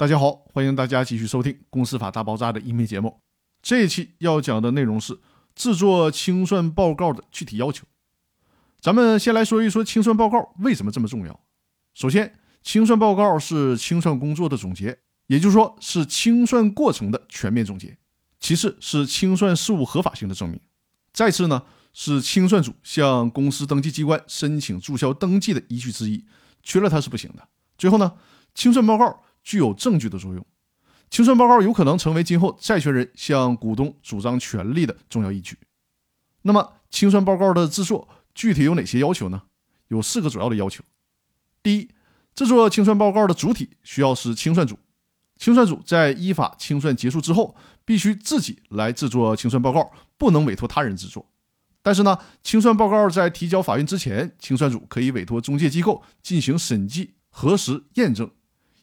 [0.00, 3.20] 大家好，欢迎大家继续收听《公司法大爆炸》的音频节目。
[3.60, 5.20] 这一期要讲的内容是
[5.54, 7.84] 制作清算报告的具体要求。
[8.80, 11.40] 咱们先来说一说清算报告为什么这么重要。
[11.92, 12.32] 首先，
[12.62, 17.98] 清算报告是清算工作的总结，也就是说是清算过程的全面总结。
[18.38, 20.58] 其次是清算事务合法性的证明。
[21.12, 21.62] 再次呢，
[21.92, 26.24] 是清算组向公司登记机关申请注销登记的依据之一，
[26.62, 27.46] 缺了它是不行的。
[27.76, 28.14] 最后呢，
[28.54, 29.24] 清算报告。
[29.42, 30.46] 具有证据的作用，
[31.10, 35.56] 清算报告有可能成为今后债权人向股东主张权利的重要依据。
[36.42, 39.42] 那么，清算报告的制作具体有哪些要求呢？
[39.88, 40.82] 有四个主要的要求。
[41.62, 41.90] 第一，
[42.34, 44.78] 制作清算报告的主体需要是清算组，
[45.36, 51.26] 清算组在依法清算结束之后，必须自己来制作清算报告，不能委托他人制作。
[51.82, 58.30] 但是呢，清算报告在提交法院之前，清算组可以委托中介机构进行审计、核实、验证。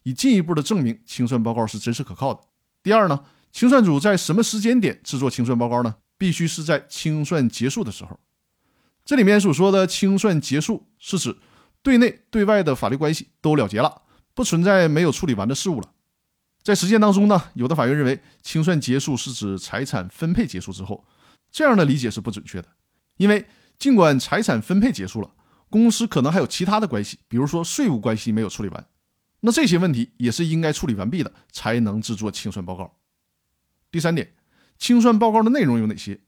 [0.08, 2.40] 以进一步的证明清算报告是真实可靠的。
[2.82, 5.96] 第二呢，清算组在什么时间点制作清算报告呢？
[6.18, 8.18] 必须是在清算结束的时候。
[9.04, 11.36] 这里面所说的清算结束，是指
[11.84, 15.92] 对内对外的法律关系都了结了，不存在没有处理完的事务了。
[16.64, 21.04] 在实践当中呢，有的法院认为清算结束是指财产分配结束之后，
[21.52, 22.70] 这样的理解是不准确的。
[23.18, 23.46] 因为
[23.78, 25.30] 尽管财产分配结束了，
[25.70, 28.88] 公司可能还有其他的关系，比如说税务关系没有处理完。
[29.48, 32.98] 那这些问题也是应该处理完毕的，才能制作清算报告。
[33.90, 34.34] 第三点，
[34.78, 36.20] 清算报告的内容有哪些？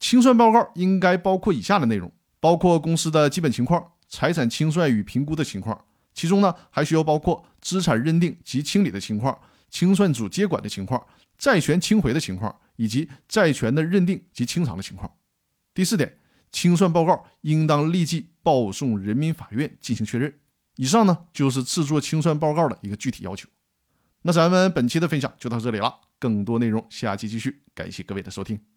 [0.00, 9.38] 清算报告应该包括以下的内容：包括公司的基本情况、财产清算与评估的情况，其中呢还需要包括资产认定及清理的情况、
[9.70, 11.00] 清算组接管的情况、
[11.38, 15.08] 债权清回的情况，以及债权的认定及清偿的情况。
[15.72, 16.18] 第四点，
[16.50, 20.34] 清算报告应当立即报送人民法院进行确认。
[20.76, 23.48] 以上呢就是制作清算报告的一个具体要求。
[24.22, 27.62] 那咱们本期的分享就到这里了，更多内容下期继续。
[27.74, 28.73] 感谢各位的收听。